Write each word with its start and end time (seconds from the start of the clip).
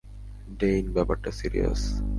ডেইন, 0.59 0.85
ব্যাপারটা 0.93 1.29
সিরিয়াস। 1.31 1.81